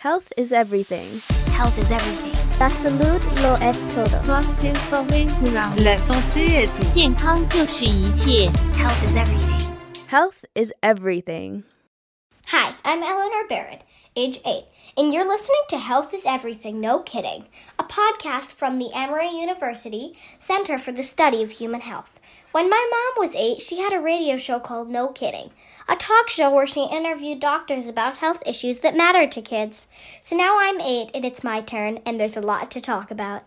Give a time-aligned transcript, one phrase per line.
[0.00, 1.20] Health is everything.
[1.52, 2.32] Health is everything.
[2.58, 4.16] La salud lo es todo.
[5.84, 6.86] La santé est tout.
[8.78, 9.76] Health is everything.
[10.06, 11.64] Health is everything.
[12.52, 13.84] Hi, I'm Eleanor Barrett,
[14.16, 14.64] age 8,
[14.96, 17.44] and you're listening to Health is Everything, No Kidding,
[17.78, 22.18] a podcast from the Emory University Center for the Study of Human Health.
[22.50, 25.52] When my mom was 8, she had a radio show called No Kidding,
[25.88, 29.86] a talk show where she interviewed doctors about health issues that matter to kids.
[30.20, 33.44] So now I'm 8 and it's my turn, and there's a lot to talk about.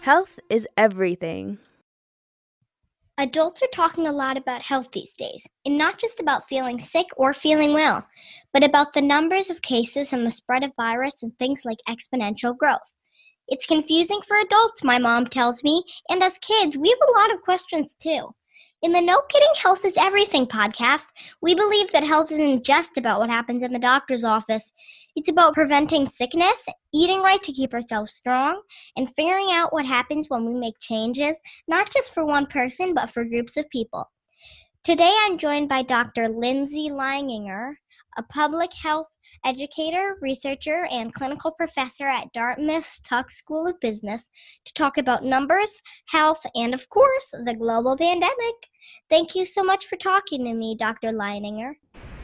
[0.00, 1.58] Health is everything.
[3.20, 7.04] Adults are talking a lot about health these days, and not just about feeling sick
[7.18, 8.02] or feeling well,
[8.54, 12.56] but about the numbers of cases and the spread of virus and things like exponential
[12.56, 12.78] growth.
[13.46, 17.30] It's confusing for adults, my mom tells me, and as kids, we have a lot
[17.30, 18.30] of questions too.
[18.82, 21.08] In the No Kidding Health is Everything podcast,
[21.42, 24.72] we believe that health isn't just about what happens in the doctor's office.
[25.14, 26.64] It's about preventing sickness,
[26.94, 28.62] eating right to keep ourselves strong,
[28.96, 33.10] and figuring out what happens when we make changes, not just for one person, but
[33.10, 34.10] for groups of people.
[34.82, 36.30] Today I'm joined by Dr.
[36.30, 37.74] Lindsay Leininger,
[38.20, 39.06] a public health
[39.46, 44.28] educator, researcher, and clinical professor at Dartmouth Tuck School of Business
[44.66, 48.54] to talk about numbers, health, and of course, the global pandemic.
[49.08, 51.12] Thank you so much for talking to me, Dr.
[51.12, 51.72] Leininger.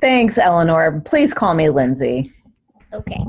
[0.01, 1.01] Thanks, Eleanor.
[1.07, 2.31] Please call me Lindsay.
[2.93, 3.25] Okay,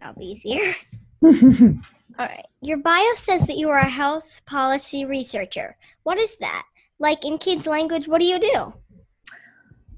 [0.00, 0.74] that'll be easier.
[1.22, 2.46] All right.
[2.62, 5.76] Your bio says that you are a health policy researcher.
[6.04, 6.64] What is that?
[6.98, 8.72] Like in kids' language, what do you do?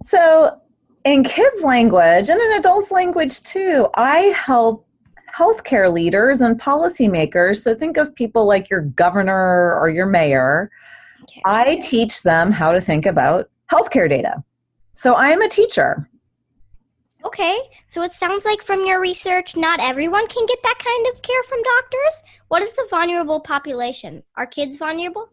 [0.03, 0.61] So,
[1.05, 4.87] in kids' language and in adults' language too, I help
[5.34, 7.62] healthcare leaders and policymakers.
[7.62, 10.70] So, think of people like your governor or your mayor.
[11.23, 11.42] Okay.
[11.45, 14.42] I teach them how to think about healthcare data.
[14.95, 16.09] So, I am a teacher.
[17.23, 21.20] Okay, so it sounds like from your research, not everyone can get that kind of
[21.20, 22.23] care from doctors.
[22.48, 24.23] What is the vulnerable population?
[24.36, 25.29] Are kids vulnerable?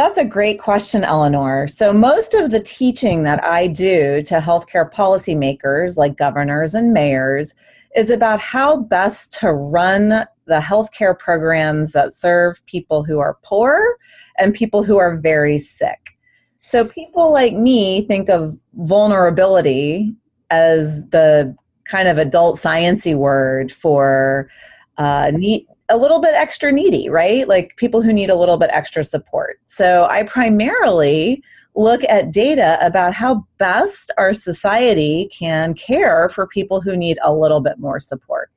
[0.00, 1.68] That's a great question, Eleanor.
[1.68, 7.52] So, most of the teaching that I do to healthcare policymakers like governors and mayors
[7.94, 13.98] is about how best to run the healthcare programs that serve people who are poor
[14.38, 16.16] and people who are very sick.
[16.60, 20.14] So, people like me think of vulnerability
[20.48, 24.48] as the kind of adult sciency word for
[24.96, 27.46] uh, need, a little bit extra needy, right?
[27.46, 29.60] Like people who need a little bit extra support.
[29.66, 31.42] So I primarily
[31.74, 37.32] look at data about how best our society can care for people who need a
[37.32, 38.50] little bit more support.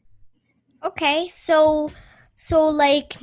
[0.84, 1.92] Okay, so
[2.36, 3.16] so like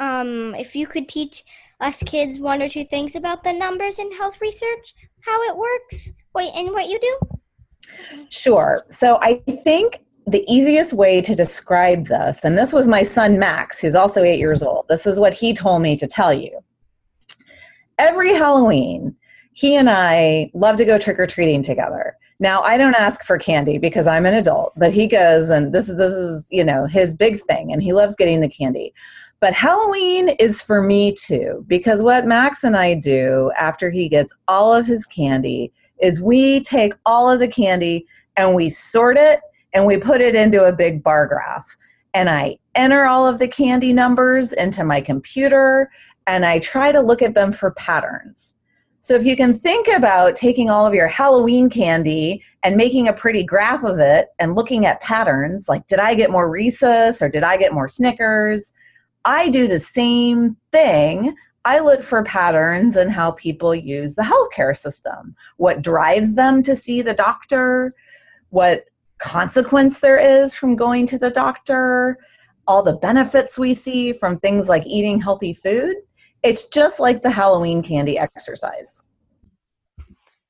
[0.00, 1.44] um if you could teach
[1.80, 6.10] us kids one or two things about the numbers in health research, how it works,
[6.34, 7.18] wait, and what you do?
[8.30, 8.84] Sure.
[8.90, 13.80] So I think the easiest way to describe this, and this was my son Max,
[13.80, 16.58] who's also eight years old, this is what he told me to tell you.
[17.98, 19.16] Every Halloween,
[19.52, 22.16] he and I love to go trick or treating together.
[22.40, 25.88] Now, I don't ask for candy because I'm an adult, but he goes and this
[25.88, 28.92] is this is, you know, his big thing and he loves getting the candy.
[29.38, 34.32] But Halloween is for me too because what Max and I do after he gets
[34.48, 38.06] all of his candy is we take all of the candy
[38.36, 39.40] and we sort it
[39.74, 41.76] and we put it into a big bar graph.
[42.14, 45.90] And I enter all of the candy numbers into my computer
[46.26, 48.54] and I try to look at them for patterns.
[49.00, 53.12] So if you can think about taking all of your Halloween candy and making a
[53.12, 57.28] pretty graph of it and looking at patterns, like did I get more Reese's or
[57.28, 58.72] did I get more Snickers?
[59.24, 61.34] I do the same thing.
[61.64, 66.76] I look for patterns in how people use the healthcare system, what drives them to
[66.76, 67.94] see the doctor,
[68.50, 68.84] what
[69.22, 72.18] consequence there is from going to the doctor,
[72.66, 75.96] all the benefits we see from things like eating healthy food.
[76.42, 79.02] It's just like the Halloween candy exercise.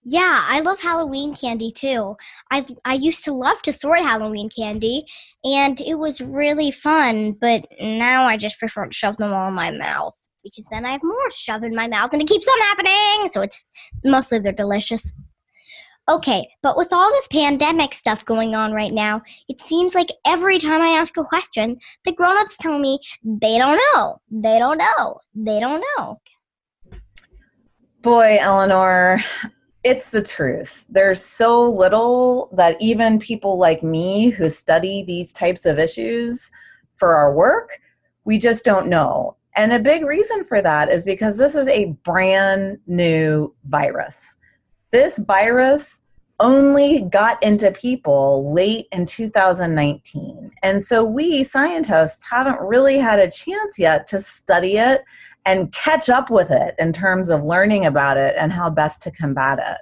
[0.05, 2.17] Yeah, I love Halloween candy too.
[2.51, 5.05] I I used to love to sort Halloween candy,
[5.45, 7.33] and it was really fun.
[7.41, 10.93] But now I just prefer to shove them all in my mouth because then I
[10.93, 13.31] have more to shove in my mouth, and it keeps on happening.
[13.31, 13.71] So it's
[14.05, 15.13] mostly they're delicious.
[16.09, 20.59] Okay, but with all this pandemic stuff going on right now, it seems like every
[20.59, 25.21] time I ask a question, the grown-ups tell me they don't know, they don't know,
[25.35, 26.21] they don't know.
[28.03, 29.23] Boy, Eleanor,
[29.85, 30.87] it's the truth.
[30.89, 36.51] There's so little that even people like me who study these types of issues
[36.97, 37.79] for our work,
[38.25, 39.37] we just don't know.
[39.55, 44.37] And a big reason for that is because this is a brand new virus.
[44.93, 46.03] This virus
[46.39, 50.51] only got into people late in 2019.
[50.63, 55.03] And so we scientists haven't really had a chance yet to study it
[55.47, 59.11] and catch up with it in terms of learning about it and how best to
[59.11, 59.79] combat it.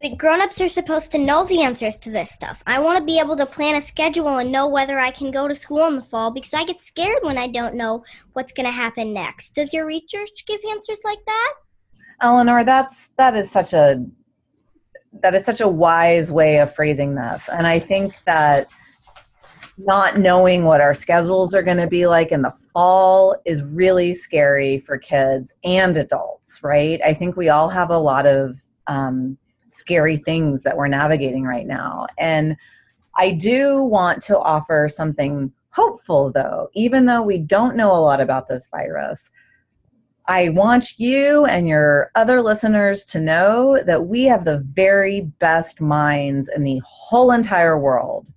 [0.00, 2.62] The grown-ups are supposed to know the answers to this stuff.
[2.66, 5.48] I want to be able to plan a schedule and know whether I can go
[5.48, 8.66] to school in the fall because I get scared when I don't know what's going
[8.66, 9.54] to happen next.
[9.54, 11.54] Does your research give answers like that?
[12.20, 14.04] Eleanor, that's that is such a
[15.20, 17.48] that is such a wise way of phrasing this.
[17.48, 18.68] And I think that
[19.78, 24.12] not knowing what our schedules are going to be like in the fall is really
[24.12, 27.00] scary for kids and adults, right?
[27.04, 29.38] I think we all have a lot of um,
[29.70, 32.06] scary things that we're navigating right now.
[32.18, 32.56] And
[33.16, 38.20] I do want to offer something hopeful, though, even though we don't know a lot
[38.20, 39.30] about this virus.
[40.28, 45.80] I want you and your other listeners to know that we have the very best
[45.80, 48.28] minds in the whole entire world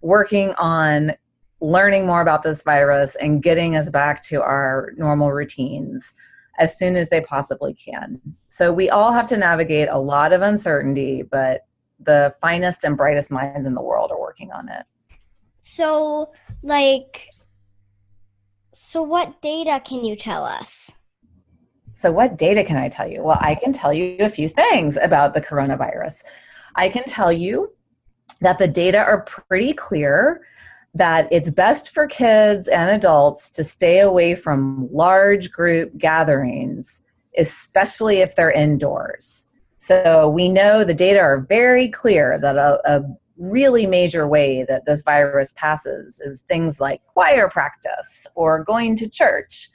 [0.00, 1.12] working on
[1.60, 6.12] learning more about this virus and getting us back to our normal routines
[6.58, 8.20] as soon as they possibly can.
[8.48, 11.66] So we all have to navigate a lot of uncertainty, but
[12.00, 14.84] the finest and brightest minds in the world are working on it.
[15.60, 16.32] So,
[16.64, 17.28] like,
[18.72, 20.90] so what data can you tell us?
[21.98, 23.24] So, what data can I tell you?
[23.24, 26.22] Well, I can tell you a few things about the coronavirus.
[26.76, 27.72] I can tell you
[28.40, 30.46] that the data are pretty clear
[30.94, 37.02] that it's best for kids and adults to stay away from large group gatherings,
[37.36, 39.46] especially if they're indoors.
[39.78, 43.02] So we know the data are very clear that a, a
[43.38, 49.08] really major way that this virus passes is things like choir practice or going to
[49.08, 49.68] church.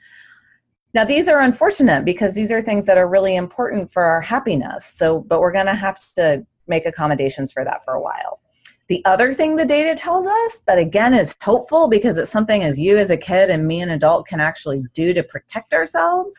[0.94, 4.86] Now these are unfortunate because these are things that are really important for our happiness.
[4.86, 8.40] So but we're going to have to make accommodations for that for a while.
[8.88, 12.78] The other thing the data tells us that again is hopeful because it's something as
[12.78, 16.38] you as a kid and me an adult can actually do to protect ourselves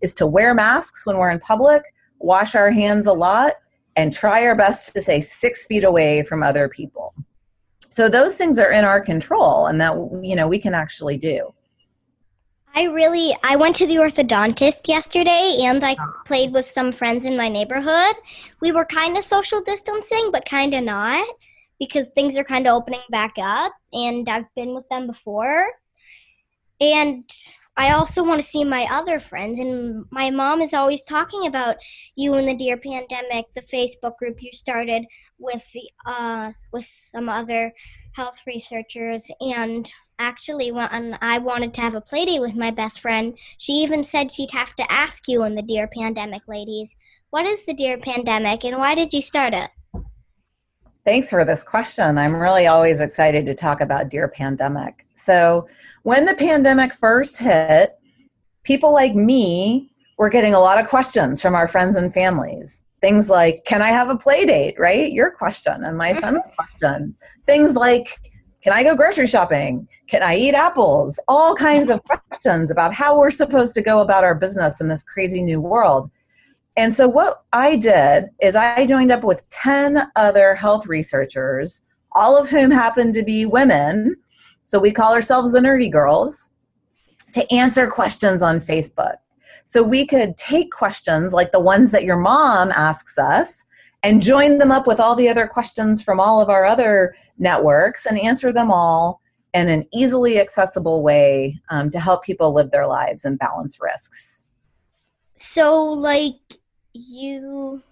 [0.00, 1.82] is to wear masks when we're in public,
[2.18, 3.54] wash our hands a lot,
[3.96, 7.14] and try our best to stay six feet away from other people.
[7.90, 11.54] So those things are in our control and that you know we can actually do.
[12.76, 17.36] I really I went to the orthodontist yesterday and I played with some friends in
[17.36, 18.16] my neighborhood.
[18.60, 21.26] We were kind of social distancing but kind of not
[21.78, 25.68] because things are kind of opening back up and I've been with them before.
[26.80, 27.30] And
[27.76, 31.76] I also want to see my other friends and my mom is always talking about
[32.16, 35.04] you and the dear pandemic, the Facebook group you started
[35.38, 37.72] with the uh with some other
[38.14, 43.36] health researchers and actually when I wanted to have a playdate with my best friend,
[43.58, 46.96] she even said she'd have to ask you and the dear pandemic ladies,
[47.30, 49.70] what is the dear pandemic and why did you start it?
[51.04, 52.16] Thanks for this question.
[52.16, 55.04] I'm really always excited to talk about Dear Pandemic.
[55.14, 55.68] So,
[56.02, 57.98] when the pandemic first hit,
[58.62, 62.84] people like me were getting a lot of questions from our friends and families.
[63.02, 64.76] Things like, Can I have a play date?
[64.78, 65.12] Right?
[65.12, 67.14] Your question and my son's question.
[67.44, 68.08] Things like,
[68.64, 69.86] Can I go grocery shopping?
[70.08, 71.20] Can I eat apples?
[71.28, 75.02] All kinds of questions about how we're supposed to go about our business in this
[75.02, 76.10] crazy new world.
[76.78, 82.38] And so, what I did is I joined up with 10 other health researchers, all
[82.38, 84.16] of whom happened to be women.
[84.64, 86.48] So, we call ourselves the Nerdy Girls
[87.34, 89.16] to answer questions on Facebook.
[89.66, 93.66] So, we could take questions like the ones that your mom asks us
[94.04, 98.06] and join them up with all the other questions from all of our other networks
[98.06, 99.20] and answer them all
[99.54, 104.44] in an easily accessible way um, to help people live their lives and balance risks.
[105.36, 106.34] So, like,
[106.92, 107.82] you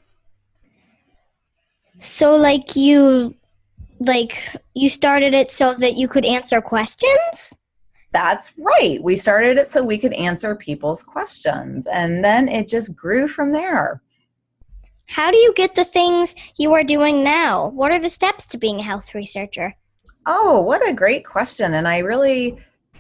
[1.99, 3.35] so like you
[4.01, 7.55] like you started it so that you could answer questions?
[8.13, 9.03] That's right.
[9.03, 13.53] We started it so we could answer people's questions and then it just grew from
[13.53, 14.03] there
[15.07, 18.59] how do you get the things you are doing now what are the steps to
[18.59, 19.75] being a health researcher
[20.27, 22.57] oh what a great question and i really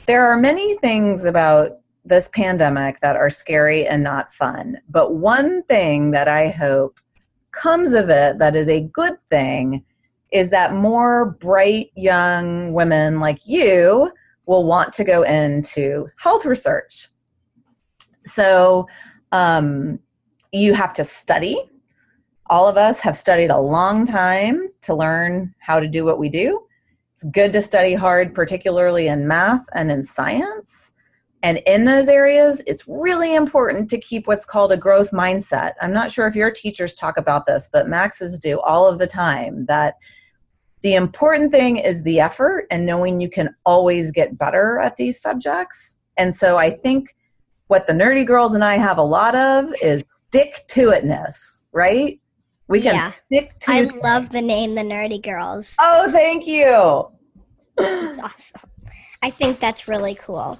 [0.06, 4.78] there are many things about this pandemic that are scary and not fun.
[4.88, 6.98] But one thing that I hope
[7.52, 9.84] comes of it that is a good thing
[10.32, 14.10] is that more bright young women like you
[14.46, 17.08] will want to go into health research.
[18.24, 18.88] So
[19.30, 19.98] um,
[20.52, 21.58] you have to study.
[22.46, 26.28] All of us have studied a long time to learn how to do what we
[26.28, 26.62] do.
[27.14, 30.92] It's good to study hard, particularly in math and in science
[31.42, 35.72] And in those areas, it's really important to keep what's called a growth mindset.
[35.80, 39.08] I'm not sure if your teachers talk about this, but Max's do all of the
[39.08, 39.94] time that
[40.82, 45.20] the important thing is the effort and knowing you can always get better at these
[45.20, 45.96] subjects.
[46.16, 47.14] And so I think
[47.66, 52.20] what the nerdy girls and I have a lot of is stick to itness, right?
[52.72, 53.12] We can Yeah.
[53.26, 55.76] stick to I love the name the Nerdy Girls.
[55.78, 57.06] Oh, thank you.
[57.76, 58.70] It's awesome.
[59.20, 60.58] I think that's really cool.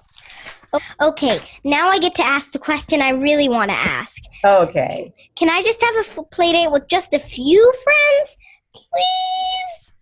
[1.00, 4.20] Okay, now I get to ask the question I really want to ask.
[4.44, 5.14] Okay.
[5.36, 8.36] Can I just have a f- play date with just a few friends?
[8.74, 9.92] Please?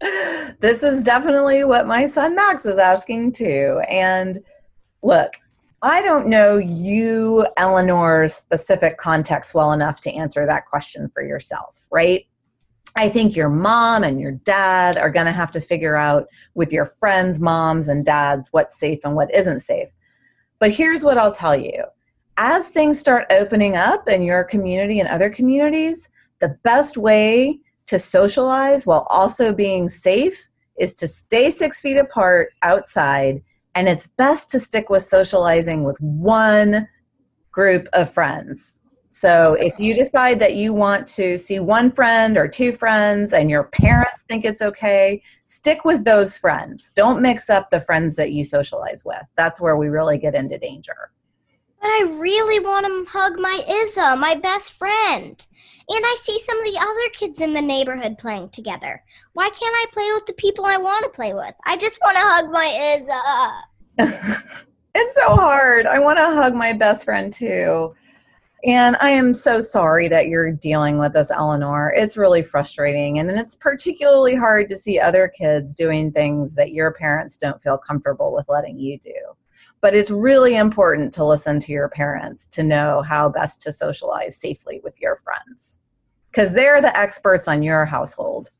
[0.60, 3.82] this is definitely what my son Max is asking too.
[3.88, 4.38] And
[5.02, 5.32] look,
[5.82, 11.86] I don't know you, Eleanor's specific context well enough to answer that question for yourself,
[11.90, 12.26] right?
[12.96, 16.72] I think your mom and your dad are going to have to figure out with
[16.72, 19.88] your friends' moms and dads what's safe and what isn't safe.
[20.58, 21.84] But here's what I'll tell you
[22.36, 26.08] as things start opening up in your community and other communities,
[26.38, 32.54] the best way to socialize while also being safe is to stay six feet apart
[32.62, 33.42] outside.
[33.74, 36.88] And it's best to stick with socializing with one
[37.52, 38.80] group of friends.
[39.12, 43.50] So if you decide that you want to see one friend or two friends and
[43.50, 46.92] your parents think it's okay, stick with those friends.
[46.94, 49.22] Don't mix up the friends that you socialize with.
[49.36, 51.10] That's where we really get into danger.
[51.80, 55.44] But I really want to hug my Izza, my best friend.
[55.88, 59.02] And I see some of the other kids in the neighborhood playing together.
[59.32, 61.54] Why can't I play with the people I want to play with?
[61.64, 63.62] I just want to hug my
[63.98, 64.42] Izza.
[64.94, 65.86] it's so hard.
[65.86, 67.94] I want to hug my best friend too.
[68.64, 71.94] And I am so sorry that you're dealing with this, Eleanor.
[71.96, 73.18] It's really frustrating.
[73.18, 77.78] And it's particularly hard to see other kids doing things that your parents don't feel
[77.78, 79.14] comfortable with letting you do.
[79.82, 84.36] But it's really important to listen to your parents to know how best to socialize
[84.36, 85.78] safely with your friends
[86.26, 88.50] because they're the experts on your household.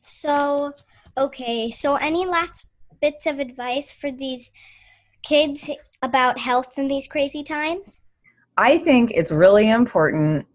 [0.00, 0.72] So,
[1.16, 2.66] okay, so any last
[3.00, 4.50] bits of advice for these
[5.22, 5.70] kids
[6.02, 8.00] about health in these crazy times?
[8.56, 10.46] I think it's really important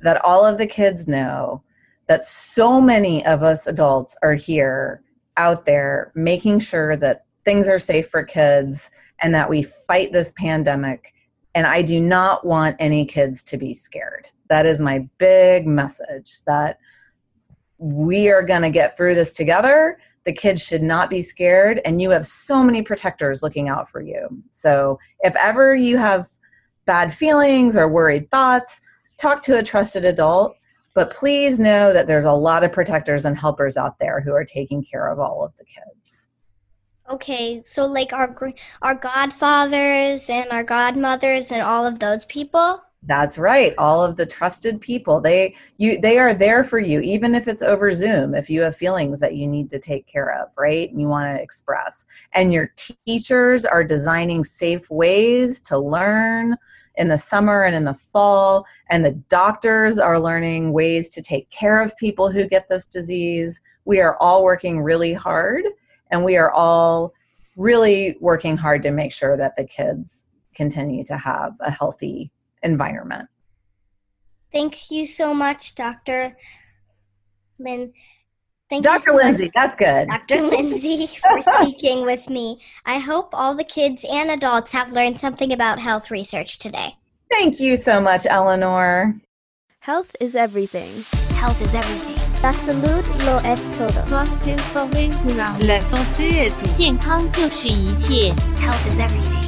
[0.00, 1.62] that all of the kids know
[2.06, 5.02] that so many of us adults are here
[5.36, 10.32] out there making sure that things are safe for kids and that we fight this
[10.36, 11.14] pandemic.
[11.54, 14.28] And I do not want any kids to be scared.
[14.48, 16.78] That is my big message that
[17.78, 19.98] we are going to get through this together.
[20.24, 24.00] The kids should not be scared, and you have so many protectors looking out for
[24.00, 24.42] you.
[24.50, 26.28] So, if ever you have
[26.86, 28.80] bad feelings or worried thoughts,
[29.18, 30.56] talk to a trusted adult.
[30.94, 34.44] But please know that there's a lot of protectors and helpers out there who are
[34.44, 36.23] taking care of all of the kids.
[37.10, 38.34] Okay, so like our
[38.80, 42.82] our godfathers and our godmothers and all of those people.
[43.06, 43.74] That's right.
[43.76, 45.20] All of the trusted people.
[45.20, 48.76] They you they are there for you even if it's over Zoom if you have
[48.76, 50.90] feelings that you need to take care of, right?
[50.90, 52.06] And you want to express.
[52.32, 56.56] And your teachers are designing safe ways to learn
[56.96, 61.50] in the summer and in the fall and the doctors are learning ways to take
[61.50, 63.60] care of people who get this disease.
[63.84, 65.64] We are all working really hard
[66.10, 67.12] and we are all
[67.56, 72.30] really working hard to make sure that the kids continue to have a healthy
[72.62, 73.28] environment.
[74.52, 76.36] Thank you so much, Dr.
[77.58, 77.92] Lynn.
[78.70, 79.00] Thank you Dr.
[79.00, 80.08] so much, Lindsay, that's good.
[80.08, 80.42] Dr.
[80.42, 82.60] Lindsay, for speaking with me.
[82.86, 86.96] I hope all the kids and adults have learned something about health research today.
[87.30, 89.20] Thank you so much, Eleanor.
[89.80, 90.90] Health is everything.
[91.36, 92.23] Health is everything.
[92.43, 94.01] La salud lo es todo.
[94.09, 95.57] Santé forêt courant.
[95.65, 96.77] La santé est tout.
[96.77, 98.33] 健康就是一切。
[98.59, 99.39] Health is everything.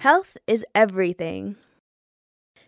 [0.00, 1.56] Health is everything.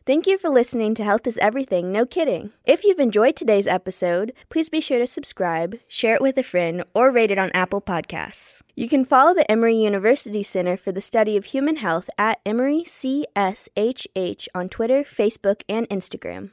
[0.07, 2.51] Thank you for listening to Health is Everything, no kidding.
[2.65, 6.83] If you've enjoyed today's episode, please be sure to subscribe, share it with a friend,
[6.95, 8.61] or rate it on Apple Podcasts.
[8.75, 12.83] You can follow the Emory University Center for the Study of Human Health at Emory
[12.85, 16.51] CSHH on Twitter, Facebook, and Instagram.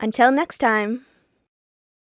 [0.00, 1.04] Until next time.